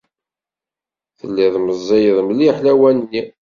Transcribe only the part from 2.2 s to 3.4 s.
mliḥ lawan-nni.